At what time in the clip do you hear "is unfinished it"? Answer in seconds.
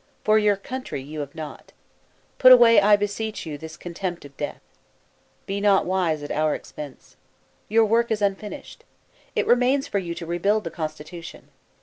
8.09-9.45